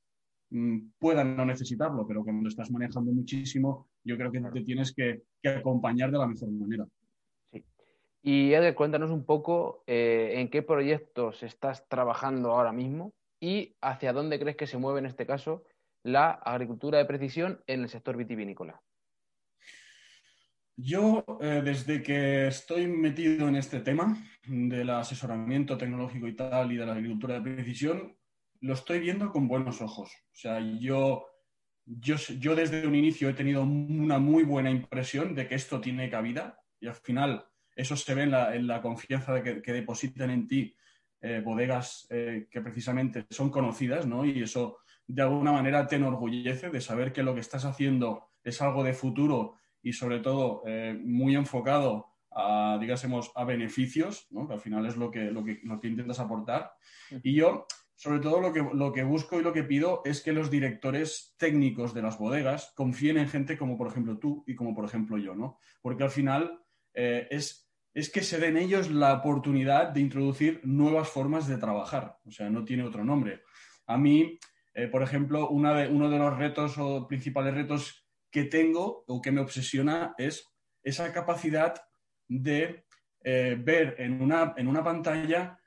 [0.51, 5.23] Mm, puedan no necesitarlo, pero cuando estás manejando muchísimo, yo creo que te tienes que,
[5.45, 6.87] acompañar de la mejor manera.
[7.53, 7.65] Sí.
[8.23, 14.13] Y Edgar, cuéntanos un poco eh, en qué proyectos estás trabajando ahora mismo y hacia
[14.13, 15.65] dónde crees que se mueve en este caso
[16.03, 18.81] la agricultura de precisión en el sector vitivinícola.
[20.79, 24.17] Yo, eh, desde que estoy metido en este tema
[24.47, 28.17] del asesoramiento tecnológico y tal y de la agricultura de precisión,
[28.61, 30.11] lo estoy viendo con buenos ojos.
[30.11, 31.27] O sea, yo,
[31.87, 36.11] yo, yo desde un inicio he tenido una muy buena impresión de que esto tiene
[36.11, 39.73] cabida y al final eso se ve en la, en la confianza de que, que,
[39.73, 40.75] depositan en ti
[41.21, 44.25] eh, bodegas eh, que precisamente son conocidas, ¿no?
[44.25, 48.61] Y eso de alguna manera te enorgullece de saber que lo que estás haciendo es
[48.61, 54.47] algo de futuro y sobre todo eh, muy enfocado a, digásemos, a beneficios, ¿no?
[54.47, 56.73] que al final es lo que, lo que, lo que intentas aportar.
[57.23, 57.67] Y yo
[57.97, 61.35] sobre todo lo que, lo que busco y lo que pido es que los directores
[61.39, 65.17] técnicos de las bodegas confíen en gente como por ejemplo tú y como por ejemplo
[65.17, 65.59] yo, ¿no?
[65.81, 71.09] Porque al final eh, es, es que se den ellos la oportunidad de introducir nuevas
[71.09, 73.43] formas de trabajar, o sea, no tiene otro nombre.
[73.87, 74.39] A mí,
[74.75, 79.23] eh, por ejemplo, una de, uno de los retos o principales retos que tengo o
[79.23, 80.47] que me obsesiona es
[80.83, 81.75] esa capacidad
[82.29, 82.85] de
[83.25, 85.59] eh, ver en una, en una pantalla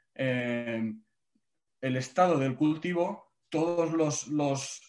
[1.81, 3.91] el estado del cultivo, todos
[4.27, 4.81] los,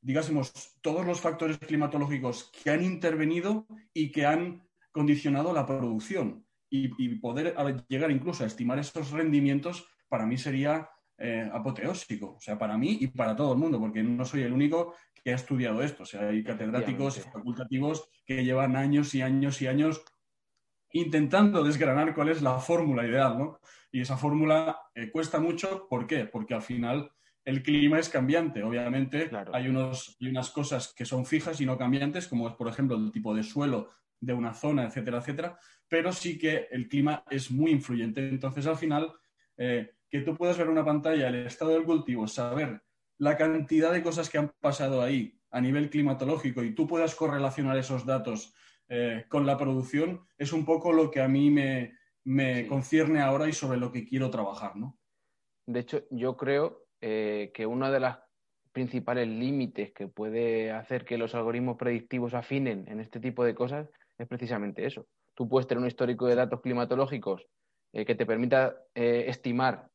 [0.00, 6.44] digásemos, todos los factores climatológicos que han intervenido y que han condicionado la producción.
[6.70, 7.54] Y, poder
[7.88, 12.34] llegar incluso a estimar esos rendimientos, para mí sería eh, apoteósico.
[12.34, 15.32] O sea, para mí y para todo el mundo, porque no soy el único que
[15.32, 16.02] ha estudiado esto.
[16.02, 20.02] O sea, hay catedráticos y facultativos que llevan años y años y años
[20.92, 23.60] intentando desgranar cuál es la fórmula ideal, ¿no?
[23.90, 26.26] Y esa fórmula eh, cuesta mucho, ¿por qué?
[26.26, 27.10] Porque al final
[27.44, 28.62] el clima es cambiante.
[28.62, 32.96] Obviamente hay, unos, unas cosas que son fijas y no cambiantes, como es, por ejemplo,
[32.96, 33.88] el tipo de suelo
[34.20, 38.28] de una zona, etcétera, etcétera, pero sí que el clima es muy influyente.
[38.28, 39.12] Entonces, al final,
[39.56, 42.82] eh, que tú puedas ver una pantalla, el estado del cultivo, saber
[43.18, 47.76] la cantidad de cosas que han pasado ahí a nivel climatológico y tú puedas correlacionar
[47.78, 48.54] esos datos
[48.88, 53.48] eh, con la producción, es un poco lo que a mí me, me concierne ahora
[53.48, 54.98] y sobre lo que quiero trabajar, ¿no?
[55.66, 58.16] De hecho, yo creo eh, que uno de los
[58.72, 63.90] principales límites que puede hacer que los algoritmos predictivos afinen en este tipo de cosas
[64.18, 65.06] es precisamente eso.
[65.34, 67.46] Tú puedes tener un histórico de datos climatológicos
[67.92, 69.88] eh, que te permita eh, estimar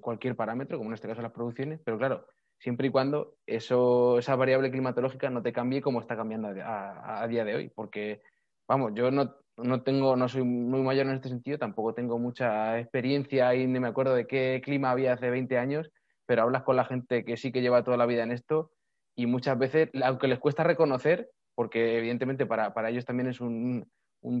[0.00, 2.26] cualquier parámetro, como en este caso las producciones, pero claro,
[2.58, 7.28] siempre y cuando eso, esa variable climatológica no te cambie como está cambiando a, a
[7.28, 8.22] día de hoy, porque,
[8.68, 12.78] vamos, yo no, no tengo, no soy muy mayor en este sentido, tampoco tengo mucha
[12.78, 15.90] experiencia y ni me acuerdo de qué clima había hace 20 años,
[16.26, 18.72] pero hablas con la gente que sí que lleva toda la vida en esto
[19.16, 23.88] y muchas veces, aunque les cuesta reconocer, porque evidentemente para, ellos también es un,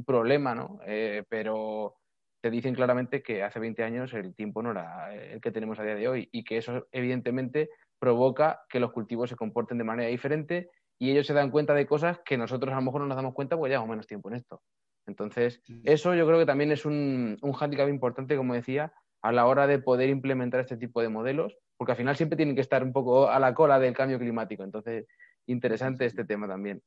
[0.04, 0.80] problema, ¿no?
[0.84, 1.94] Eh, pero
[2.42, 5.84] te dicen claramente que hace 20 años el tiempo no era el que tenemos a
[5.84, 10.08] día de hoy y que eso evidentemente provoca que los cultivos se comporten de manera
[10.08, 13.16] diferente y ellos se dan cuenta de cosas que nosotros a lo mejor no nos
[13.16, 14.62] damos cuenta porque llevamos menos tiempo en esto.
[15.06, 19.46] Entonces, eso yo creo que también es un, un hándicap importante, como decía, a la
[19.46, 22.82] hora de poder implementar este tipo de modelos, porque al final siempre tienen que estar
[22.82, 24.64] un poco a la cola del cambio climático.
[24.64, 25.06] Entonces,
[25.46, 26.82] interesante este tema también.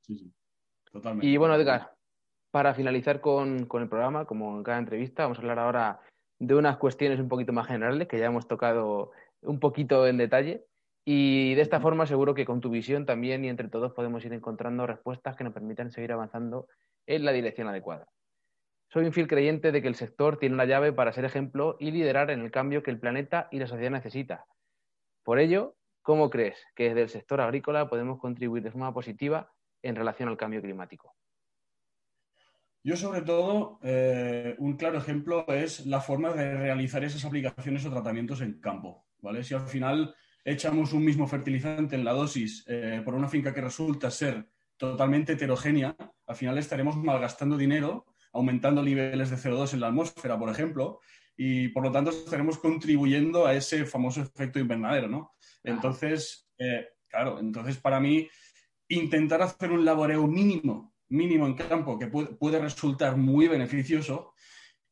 [0.00, 0.32] Sí, sí,
[0.90, 1.26] totalmente.
[1.26, 1.92] Y bueno, Edgar,
[2.50, 6.00] para finalizar con, con, el programa, como en cada entrevista, vamos a hablar ahora
[6.38, 10.64] de unas cuestiones un poquito más generales que ya hemos tocado un poquito en detalle.
[11.04, 14.32] Y de esta forma seguro que con tu visión también y entre todos podemos ir
[14.32, 16.68] encontrando respuestas que nos permitan seguir avanzando
[17.06, 18.06] en la dirección adecuada.
[18.88, 21.90] Soy un fiel creyente de que el sector tiene una llave para ser ejemplo y
[21.90, 24.44] liderar en el cambio que el planeta y la sociedad necesita.
[25.24, 29.50] Por ello, ¿cómo crees que desde el sector agrícola podemos contribuir de forma positiva
[29.82, 31.16] en relación al cambio climático?
[32.84, 37.90] Yo, sobre todo, eh, un claro ejemplo es la forma de realizar esas aplicaciones o
[37.90, 39.06] tratamientos en campo.
[39.20, 39.42] ¿vale?
[39.42, 43.60] Si al final echamos un mismo fertilizante en la dosis eh, por una finca que
[43.60, 49.88] resulta ser totalmente heterogénea, al final estaremos malgastando dinero, aumentando niveles de CO2 en la
[49.88, 51.00] atmósfera, por ejemplo,
[51.36, 55.32] y por lo tanto estaremos contribuyendo a ese famoso efecto invernadero, ¿no?
[55.62, 58.28] Entonces, eh, claro, entonces para mí
[58.88, 64.34] intentar hacer un laboreo mínimo, mínimo en campo, que puede, resultar muy beneficioso,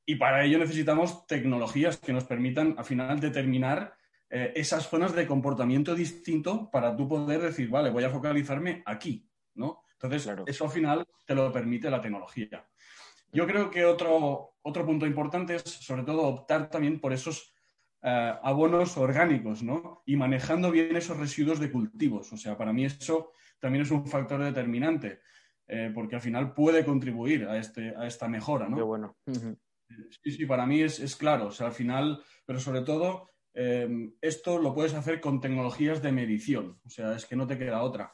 [0.06, 3.94] y para ello necesitamos tecnologías que nos permitan al final determinar
[4.30, 9.28] eh, esas zonas de comportamiento distinto para tú poder decir, vale, voy a focalizarme aquí,
[9.54, 9.82] ¿no?
[9.94, 12.64] Entonces, eso al final te lo permite la tecnología.
[13.32, 17.52] Yo creo que otro, otro punto importante es, sobre todo, optar también por esos
[18.02, 20.02] eh, abonos orgánicos, ¿no?
[20.06, 22.32] Y manejando bien esos residuos de cultivos.
[22.32, 25.20] O sea, para mí eso también es un factor determinante,
[25.66, 28.76] eh, porque al final puede contribuir a, este, a esta mejora, ¿no?
[28.76, 29.16] Qué bueno.
[30.22, 31.48] Sí, sí, para mí es, es claro.
[31.48, 36.12] O sea, al final, pero sobre todo Em, esto lo puedes hacer con tecnologías de
[36.12, 38.12] medición, o sea, es que no te queda otra.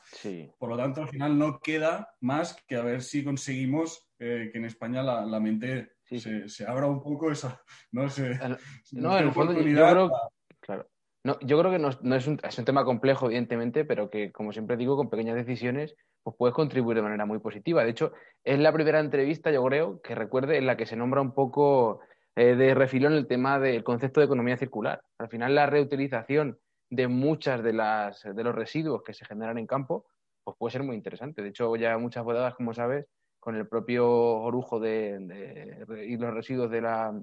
[0.59, 4.59] Por lo tanto, al final no queda más que a ver si conseguimos eh, que
[4.59, 8.39] en España la, mente se, abra un poco esa, no sé,
[8.93, 10.11] no, en el fondo yo creo,
[10.61, 10.89] claro.
[11.23, 14.53] No, yo creo que no, es, un, es, un, tema complejo, evidentemente, pero que, como
[14.53, 17.83] siempre digo, con pequeñas decisiones, pues puedes contribuir de manera muy positiva.
[17.83, 18.13] De hecho,
[18.45, 21.99] es la primera entrevista, yo creo, que recuerde en la que se nombra un poco
[22.37, 25.03] eh, de refilón el tema del concepto de economía circular.
[25.19, 26.59] Al final, la reutilización
[26.91, 30.05] de muchas de, las, de los residuos que se generan en campo,
[30.45, 31.43] pues puede ser muy interesante.
[31.43, 33.07] De hecho, ya muchas bodegas, como sabes,
[33.41, 37.19] con el propio orujo de, y los residuos de la,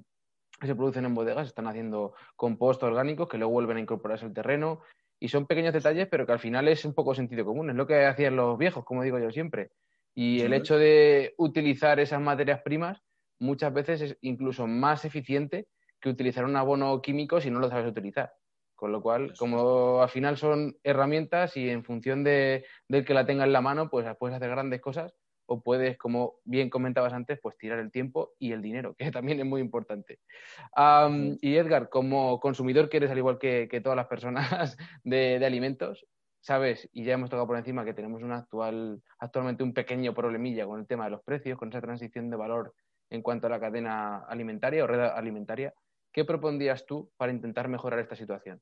[0.60, 4.34] que se producen en bodegas están haciendo compost orgánicos que luego vuelven a incorporarse al
[4.34, 4.80] terreno.
[5.20, 7.70] Y son pequeños detalles, pero que al final es un poco sentido común.
[7.70, 9.70] Es lo que hacían los viejos, como digo yo siempre.
[10.12, 13.00] Y el hecho de utilizar esas materias primas
[13.38, 15.66] muchas veces es incluso más eficiente
[16.00, 18.32] que utilizar un abono químico si no lo sabes utilizar.
[18.74, 23.24] Con lo cual, como al final son herramientas y en función de, del que la
[23.24, 25.14] tenga en la mano, pues puedes hacer grandes cosas
[25.46, 29.40] o puedes, como bien comentabas antes, pues tirar el tiempo y el dinero, que también
[29.40, 30.18] es muy importante.
[31.40, 36.06] y Edgar, como consumidor que eres al igual que, todas las personas de, de, alimentos,
[36.40, 40.66] sabes, y ya hemos tocado por encima que tenemos un actual, actualmente un pequeño problemilla
[40.66, 42.74] con el tema de los precios, con esa transición de valor
[43.10, 45.74] en cuanto a la cadena alimentaria o red alimentaria.
[46.12, 48.60] ¿Qué propondrías tú para intentar mejorar esta situación?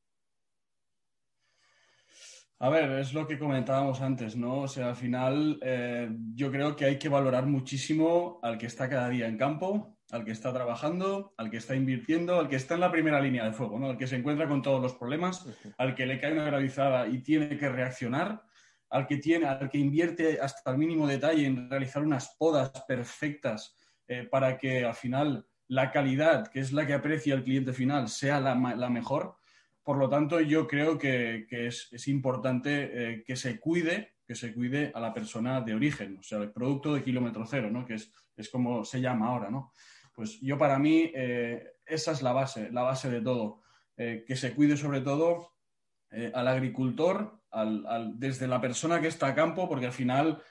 [2.62, 4.60] A ver, es lo que comentábamos antes, ¿no?
[4.60, 8.88] O sea, al final eh, yo creo que hay que valorar muchísimo al que está
[8.88, 12.74] cada día en campo, al que está trabajando, al que está invirtiendo, al que está
[12.74, 13.90] en la primera línea de fuego, ¿no?
[13.90, 15.44] Al que se encuentra con todos los problemas,
[15.76, 18.44] al que le cae una gravizada y tiene que reaccionar,
[18.90, 23.76] al que tiene, al que invierte hasta el mínimo detalle en realizar unas podas perfectas
[24.08, 28.08] eh, para que al final la calidad, que es la que aprecia el cliente final,
[28.08, 28.54] sea la,
[28.90, 29.36] mejor.
[29.82, 34.92] Por lo tanto, yo creo que, es, importante eh, que se cuide, que se cuide
[34.94, 37.86] a la persona de origen, o sea, el producto de kilómetro cero, ¿no?
[37.86, 38.12] Que es,
[38.50, 39.72] como se llama ahora, ¿no?
[40.14, 43.62] Pues yo para mí eh, esa es la base, la base de todo.
[43.96, 45.52] que se cuide sobre todo
[46.34, 47.40] al agricultor,
[48.14, 50.42] desde la persona que está a campo, porque al final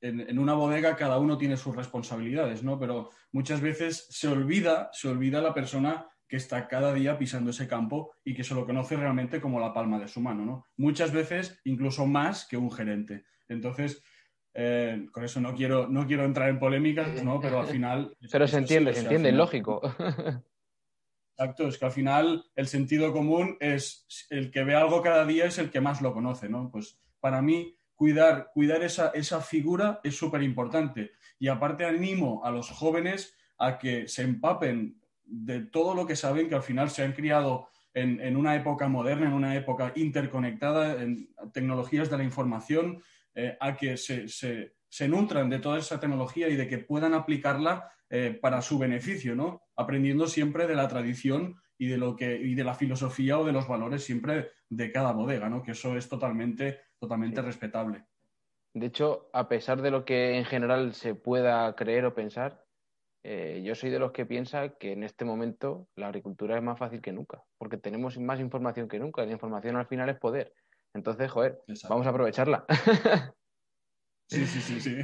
[0.00, 2.78] en, una bodega cada uno tiene sus responsabilidades, ¿no?
[2.78, 7.68] Pero muchas veces se olvida, se olvida la persona que está cada día pisando ese
[7.68, 10.66] campo y que se lo conoce realmente como la palma de su mano, ¿no?
[10.76, 13.24] Muchas veces incluso más que un gerente.
[13.48, 14.02] Entonces,
[14.54, 17.40] eh, con eso no quiero, no quiero entrar en polémicas, ¿no?
[17.40, 18.16] Pero al final...
[18.32, 19.80] Pero se entiende, se entiende, lógico.
[21.38, 25.44] Exacto, es que al final el sentido común es el que ve algo cada día
[25.44, 26.70] es el que más lo conoce, ¿no?
[26.70, 31.12] Pues para mí cuidar, cuidar esa, esa figura es súper importante.
[31.38, 36.48] Y aparte animo a los jóvenes a que se empapen de todo lo que saben,
[36.48, 41.30] que al final se han criado en, una época moderna, en una época interconectada, en
[41.52, 43.02] tecnologías de la información,
[43.34, 47.90] eh, a que se, se, nutran de toda esa tecnología y de que puedan aplicarla
[48.10, 49.62] eh, para su beneficio, ¿no?
[49.76, 53.52] Aprendiendo siempre de la tradición y de, lo que, y de la filosofía o de
[53.52, 55.62] los valores siempre de cada bodega, ¿no?
[55.62, 58.04] Que eso es totalmente, totalmente respetable.
[58.74, 62.62] De hecho, a pesar de lo que en general se pueda creer o pensar,
[63.24, 66.78] eh, yo soy de los que piensa que en este momento la agricultura es más
[66.78, 69.24] fácil que nunca, porque tenemos más información que nunca.
[69.24, 70.52] La información al final es poder.
[70.94, 72.64] Entonces, joder, vamos a aprovecharla.
[74.28, 74.96] sí, sí, sí, sí.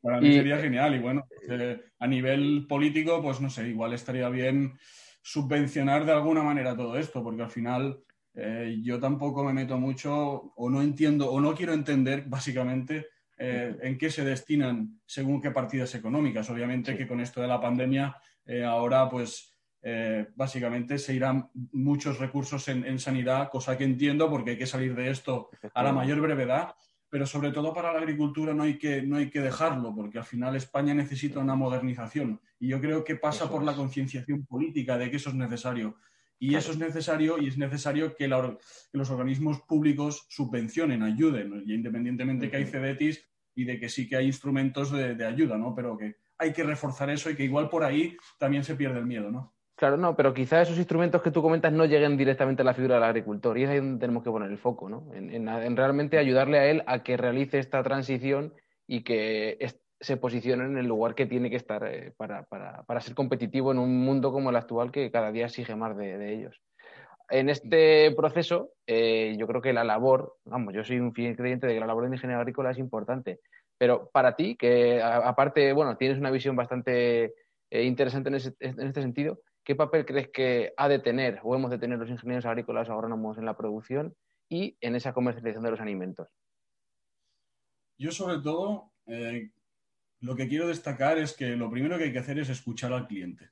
[0.00, 0.94] Para mí sería genial.
[0.94, 4.78] Y bueno, eh, a nivel político, pues no sé, igual estaría bien
[5.22, 8.02] subvencionar de alguna manera todo esto, porque al final
[8.40, 10.12] eh, yo tampoco me meto mucho
[10.54, 15.50] o no entiendo o no quiero entender básicamente eh, en qué se destinan según qué
[15.50, 16.48] partidas económicas.
[16.48, 19.54] Obviamente que con esto de la pandemia eh, ahora pues
[20.34, 25.08] básicamente se irán muchos recursos en, sanidad, cosa que entiendo porque hay que salir de
[25.08, 26.74] esto a la mayor brevedad,
[27.08, 30.24] pero sobre todo para la agricultura no hay que, no hay que dejarlo, porque al
[30.24, 32.38] final España necesita una modernización.
[32.58, 35.96] Y yo creo que pasa por la concienciación política de que eso es necesario.
[36.38, 42.50] Y eso es necesario y es necesario que, los organismos públicos subvencionen, ayuden, y independientemente
[42.50, 45.74] que hay CEDETIS y de que sí que hay instrumentos de, ayuda, ¿no?
[45.74, 49.06] Pero que hay que reforzar eso y que igual por ahí también se pierde el
[49.06, 49.54] miedo, ¿no?
[49.74, 52.96] Claro, no, pero quizás esos instrumentos que tú comentas no lleguen directamente a la figura
[52.96, 55.08] del agricultor y es ahí donde tenemos que poner el foco, ¿no?
[55.14, 58.54] En, realmente ayudarle a él a que realice esta transición
[58.86, 59.56] y que
[60.00, 64.04] se posicione en el lugar que tiene que estar eh, para, ser competitivo en un
[64.04, 66.60] mundo como el actual que cada día exige más de, ellos.
[67.30, 71.66] En este proceso, eh, yo creo que la labor, vamos, yo soy un fiel creyente
[71.66, 73.40] de que la labor de ingeniero agrícola es importante,
[73.76, 77.34] pero para ti, que aparte, bueno, tienes una visión bastante
[77.70, 81.78] eh, interesante en, este sentido, ¿qué papel crees que ha de tener o hemos de
[81.78, 84.14] tener los ingenieros agrícolas agrónomos en la producción
[84.48, 86.28] y en esa comercialización de los alimentos?
[87.98, 88.92] Yo sobre todo
[90.20, 93.06] lo que quiero destacar es que lo primero que hay que hacer es escuchar al
[93.06, 93.50] cliente.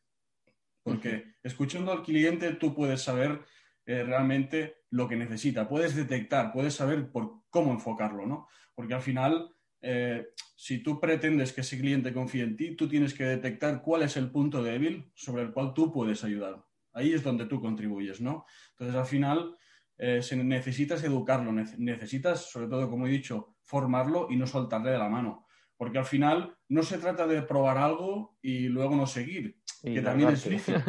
[0.82, 3.40] Porque escuchando al cliente tú puedes saber
[3.84, 8.48] eh, realmente lo que necesita, puedes detectar, puedes saber por cómo enfocarlo, ¿no?
[8.74, 13.14] Porque al final, eh, si tú pretendes que ese cliente confíe en ti, tú tienes
[13.14, 16.64] que detectar cuál es el punto débil sobre el cual tú puedes ayudar.
[16.92, 18.44] Ahí es donde tú contribuyes, ¿no?
[18.70, 19.56] Entonces, al final,
[19.98, 25.08] eh, necesitas educarlo, necesitas, sobre todo, como he dicho, formarlo y no soltarle de la
[25.08, 25.45] mano
[25.76, 30.30] porque al final no se trata de probar algo y luego no seguir, que también
[30.30, 30.80] es lícito,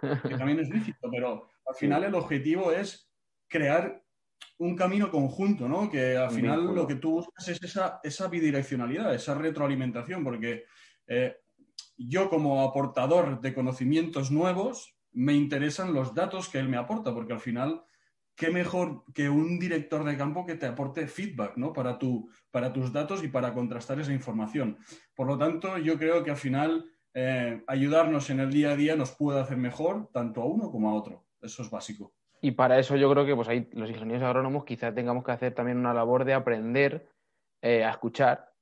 [0.00, 3.10] que también es lícito, pero al final el objetivo es
[3.48, 4.02] crear
[4.58, 5.90] un camino conjunto, ¿no?
[5.90, 10.64] Que al final lo que tú buscas es esa, esa bidireccionalidad, esa retroalimentación, porque
[11.06, 11.36] eh,
[11.96, 17.32] yo como aportador de conocimientos nuevos me interesan los datos que él me aporta, porque
[17.32, 17.82] al final
[18.38, 21.72] qué mejor que un director de campo que te aporte feedback ¿no?
[21.72, 24.78] para, tu, para tus datos y para contrastar esa información.
[25.16, 28.94] Por lo tanto, yo creo que al final eh, ayudarnos en el día a día
[28.94, 31.26] nos puede hacer mejor tanto a uno como a otro.
[31.40, 32.14] Eso es básico.
[32.40, 35.52] Y para eso yo creo que pues, ahí los ingenieros agrónomos quizás tengamos que hacer
[35.54, 37.08] también una labor de aprender
[37.60, 38.52] eh, a escuchar,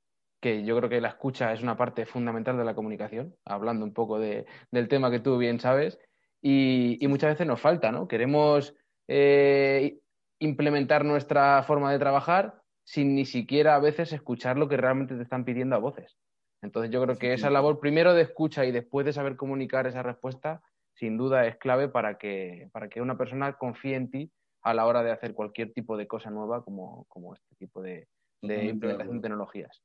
[0.40, 3.92] que yo creo que la escucha es una parte fundamental de la comunicación, hablando un
[3.92, 5.98] poco de, del tema que tú bien sabes,
[6.40, 8.08] y, y muchas veces nos falta, ¿no?
[8.08, 8.74] Queremos
[9.08, 9.98] eh,
[10.38, 15.22] implementar nuestra forma de trabajar sin ni siquiera a veces escuchar lo que realmente te
[15.22, 16.16] están pidiendo a voces.
[16.62, 20.02] Entonces yo creo que esa labor primero de escucha y después de saber comunicar esa
[20.02, 20.62] respuesta,
[20.94, 24.86] sin duda es clave para que, para que una persona confíe en ti a la
[24.86, 28.08] hora de hacer cualquier tipo de cosa nueva como, como este tipo de,
[28.42, 29.82] de implementación de tecnologías.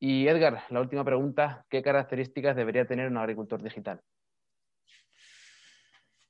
[0.00, 4.00] Y Edgar, la última pregunta, ¿qué características debería tener un agricultor digital?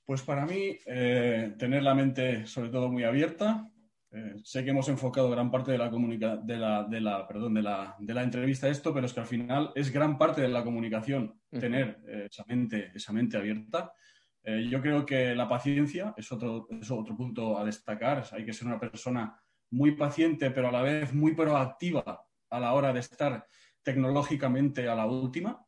[0.09, 3.71] Pues para mí, eh, tener la mente sobre todo muy abierta.
[4.11, 7.61] Eh, sé que hemos enfocado gran parte de la, de la, de la, perdón, de
[7.61, 10.49] la, de la entrevista a esto, pero es que al final es gran parte de
[10.49, 13.93] la comunicación tener eh, esa, mente, esa mente abierta.
[14.71, 18.25] yo creo que la paciencia es otro, es otro punto a destacar.
[18.33, 19.39] hay que ser una persona
[19.73, 23.47] muy paciente, pero a la vez muy proactiva a la hora de estar
[23.83, 25.68] tecnológicamente a la última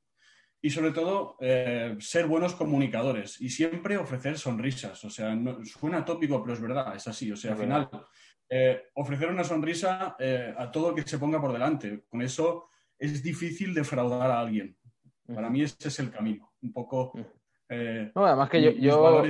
[0.62, 5.02] y sobre todo eh, ser buenos comunicadores y siempre ofrecer sonrisas.
[5.04, 7.32] O sea, suena tópico, pero es verdad, es así.
[7.32, 7.88] O sea, al final,
[8.48, 12.04] eh, ofrecer una sonrisa eh, a todo el que se ponga por delante.
[12.08, 14.76] Con eso es difícil defraudar a alguien.
[15.26, 16.52] Para mí ese es el camino.
[16.60, 17.12] Un poco...
[18.14, 19.24] no, además que yo, yo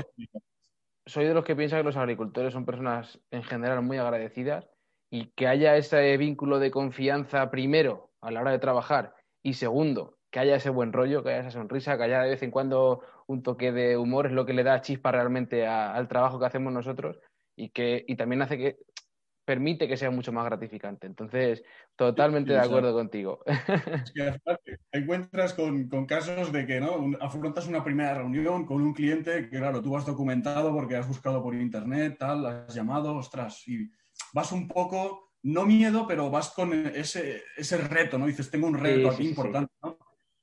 [1.07, 4.69] soy de los que piensan que los agricultores son personas en general muy agradecidas
[5.11, 10.20] y que haya ese vínculo de confianza primero a la hora de trabajar y segundo
[10.31, 13.03] que haya ese buen rollo, que haya esa sonrisa, que haya de vez en cuando
[13.27, 16.73] un toque de humor es lo que le da chispa realmente al trabajo que hacemos
[16.73, 17.21] nosotros
[17.57, 18.79] y que y también hace que
[19.51, 21.09] permite que sea mucho más gratificante.
[21.09, 21.65] Entonces,
[21.97, 23.43] totalmente de acuerdo contigo.
[24.05, 27.11] Es que te encuentras con, casos de que ¿no?
[27.21, 31.43] afrontas una primera reunión con un cliente que, claro, tú has documentado porque has buscado
[31.43, 33.91] por internet, tal, has llamado, ostras, y
[34.33, 38.27] vas un poco, no miedo, pero vas con ese, ese reto, ¿no?
[38.27, 39.99] Dices, tengo un reto aquí importante, ¿no?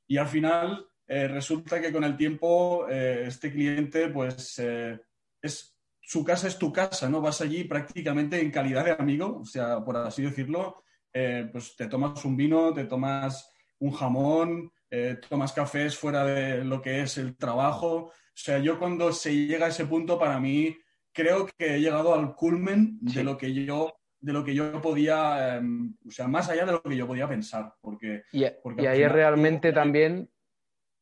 [0.08, 5.00] Y al final eh, resulta que con el tiempo eh, este cliente, pues, eh,
[5.42, 7.22] es su casa es tu casa, ¿no?
[7.22, 10.84] Vas allí prácticamente en calidad de amigo, o sea, por así decirlo,
[11.52, 14.72] pues te tomas un vino, te tomas un jamón,
[15.28, 17.96] tomas cafés fuera de lo que es el trabajo.
[18.06, 20.78] O sea, yo cuando se llega a ese punto, para mí,
[21.12, 23.98] creo que he llegado al culmen de lo que yo
[24.28, 27.30] de lo que yo podía, em, o sea, más allá de lo que yo podía
[27.30, 28.24] pensar, porque...
[28.34, 30.30] Y, ahí realmente también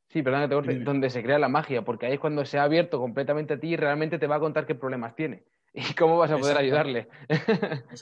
[0.08, 3.56] Sí, perdón donde se crea la magia, porque ahí es cuando se ha abierto completamente
[3.56, 6.38] a ti y realmente te va a contar qué problemas tiene y cómo vas a
[6.38, 7.10] poder ayudarle.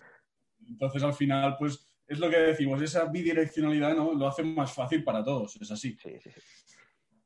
[0.68, 4.14] Entonces, al final, pues es lo que decimos, esa bidireccionalidad ¿no?
[4.14, 5.98] lo hace más fácil para todos, es así.
[5.98, 6.42] Sí, sí, sí.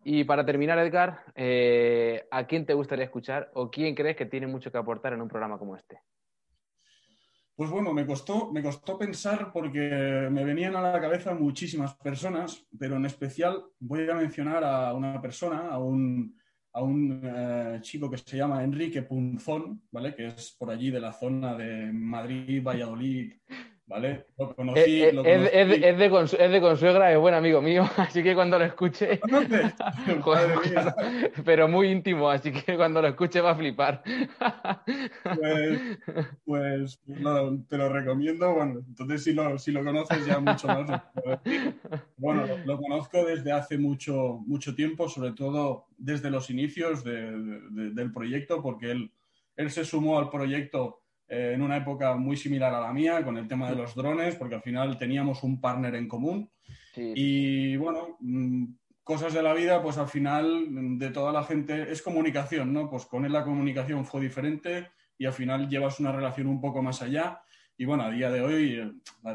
[0.04, 4.48] Y para terminar, Edgar, eh, ¿a quién te gustaría escuchar o quién crees que tiene
[4.48, 6.00] mucho que aportar en un programa como este?
[7.58, 12.68] Pues bueno, me costó, me costó pensar porque me venían a la cabeza muchísimas personas,
[12.78, 16.38] pero en especial voy a mencionar a una persona, a un,
[16.74, 20.14] a un eh, chico que se llama Enrique Punzón, ¿vale?
[20.14, 23.34] Que es por allí de la zona de Madrid, Valladolid,
[23.88, 24.26] ¿vale?
[24.38, 25.02] Lo conocí.
[25.02, 28.66] Eh, eh, es, de, es, de, consuegra, es buen amigo mío, así que cuando lo
[28.66, 29.20] escuche.
[31.46, 34.04] pero muy íntimo, así que cuando lo escuche va a flipar.
[35.36, 35.82] pues,
[36.46, 38.54] pues no, te lo recomiendo.
[38.54, 41.02] Bueno, entonces si lo, si lo conoces ya mucho más.
[42.18, 48.62] Bueno, lo, conozco desde hace mucho, mucho tiempo, sobre todo desde los inicios del proyecto,
[48.62, 49.12] porque él,
[49.56, 53.38] él se sumó al proyecto eh, en una época muy similar a la mía, con
[53.38, 56.50] el tema de los drones, porque al final teníamos un partner en común.
[56.96, 58.66] Y bueno, mm,
[59.04, 62.90] cosas de la vida, pues al final mm, de toda la gente es comunicación, ¿no?
[62.90, 66.82] Pues con él la comunicación fue diferente y al final llevas una relación un poco
[66.82, 67.42] más allá.
[67.78, 68.92] Y bueno, a día de hoy eh,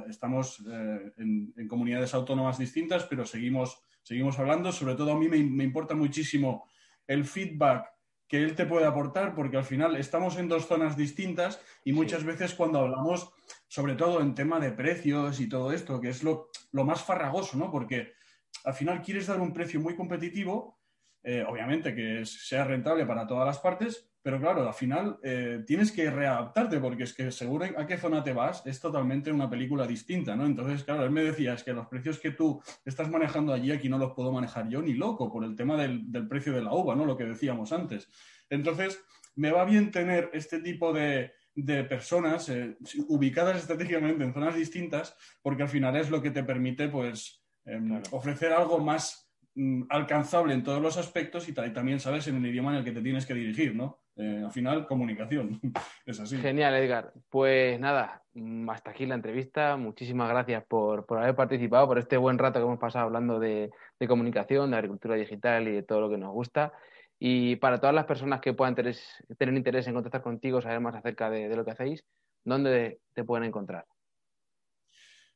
[0.09, 4.73] estamos eh, en, comunidades autónomas distintas, pero seguimos, seguimos hablando.
[4.73, 6.67] Sobre todo a mí me, me importa muchísimo
[7.07, 7.92] el feedback
[8.33, 12.25] que él te puede aportar, porque al final estamos en dos zonas distintas y muchas
[12.25, 13.31] veces cuando hablamos,
[13.69, 17.59] sobre todo en tema de precios y todo esto, que es lo, lo más farragoso,
[17.59, 17.71] ¿no?
[17.71, 18.15] Porque
[18.65, 20.81] al final quieres dar un precio muy competitivo,
[21.23, 25.91] eh, obviamente que sea rentable para todas las partes, pero claro, al final eh, tienes
[25.91, 29.85] que readaptarte porque es que seguro a qué zona te vas es totalmente una película
[29.85, 30.47] distinta, ¿no?
[30.47, 33.89] Entonces, claro, él me decía, es que los precios que tú estás manejando allí, aquí
[33.89, 36.95] no los puedo manejar yo ni loco por el tema del, precio de la uva,
[36.95, 37.05] ¿no?
[37.05, 38.09] Lo que decíamos antes.
[38.49, 39.03] Entonces,
[39.35, 41.33] me va bien tener este tipo de,
[41.89, 42.77] personas eh,
[43.09, 48.01] ubicadas estratégicamente en zonas distintas porque al final es lo que te permite, pues, em,
[48.13, 49.22] ofrecer algo más
[49.91, 53.03] alcanzable en todos los aspectos y, también sabes en el idioma en el que te
[53.03, 53.99] tienes que dirigir, ¿no?
[54.17, 55.61] Eh, al final, comunicación.
[56.07, 56.37] es así.
[56.37, 57.13] Genial, Edgar.
[57.31, 59.77] Pues nada, mm, hasta aquí la entrevista.
[59.77, 63.71] Muchísimas gracias por, haber participado, por este buen rato que hemos pasado hablando de,
[64.09, 66.73] comunicación, de agricultura digital y de todo lo que nos gusta.
[67.19, 68.97] Y para todas las personas que puedan tener,
[69.39, 72.05] interés en contactar contigo, saber más acerca de, lo que hacéis,
[72.45, 73.87] ¿dónde te pueden encontrar?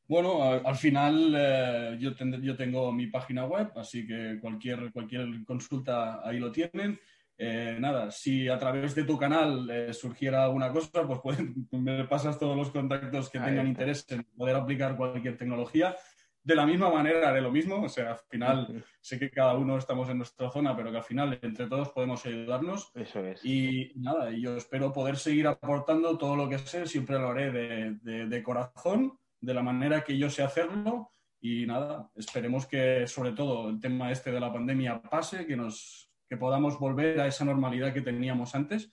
[0.09, 6.21] Bueno, al, final eh, yo, yo, tengo mi página web, así que cualquier, cualquier consulta
[6.27, 6.99] ahí lo tienen.
[7.39, 11.39] Eh, nada, si a través de tu canal eh, surgiera alguna cosa, pues
[11.73, 15.97] me pasas todos los contactos que tengan interés en poder aplicar cualquier tecnología.
[16.43, 19.77] De la misma manera haré lo mismo, o sea, al final sé que cada uno
[19.77, 22.93] estamos en nuestra zona, pero que al final entre todos podemos ayudarnos.
[22.95, 23.45] Eso es.
[23.45, 28.27] Y nada, yo espero poder seguir aportando todo lo que sé, siempre lo haré de,
[28.29, 31.11] de corazón, de la manera que yo sé hacerlo.
[31.41, 36.11] Y nada, esperemos que sobre todo el tema este de la pandemia pase, que nos,
[36.29, 38.93] que podamos volver a esa normalidad que teníamos antes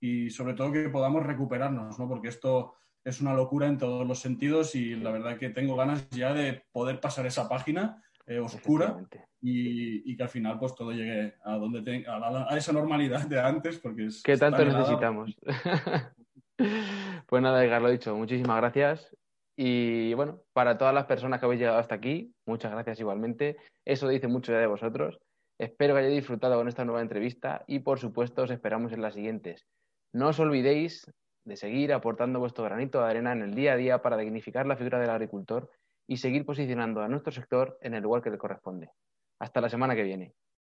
[0.00, 2.08] y sobre todo que podamos recuperarnos, ¿no?
[2.08, 2.74] Porque esto
[3.04, 6.64] es una locura en todos los sentidos y la verdad que tengo ganas ya de
[6.72, 8.98] poder pasar esa página eh, oscura
[9.40, 14.06] y, que al final pues todo llegue a donde a, esa normalidad de antes porque
[14.06, 15.36] es que tanto necesitamos
[17.26, 19.16] pues nada Edgar lo dicho muchísimas gracias
[19.56, 24.08] y bueno para todas las personas que habéis llegado hasta aquí muchas gracias igualmente eso
[24.08, 25.18] dice mucho ya de vosotros
[25.62, 29.14] Espero que hayáis disfrutado con esta nueva entrevista y por supuesto os esperamos en las
[29.14, 29.64] siguientes.
[30.12, 31.06] No os olvidéis
[31.44, 34.76] de seguir aportando vuestro granito de arena en el día a día para dignificar la
[34.76, 35.70] figura del agricultor
[36.08, 38.90] y seguir posicionando a nuestro sector en el lugar que le corresponde.
[39.38, 40.34] Hasta la semana que viene.